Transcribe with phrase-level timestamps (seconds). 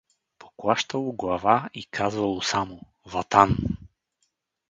[0.39, 3.57] Поклащало глава и казвало само: „Ватан!“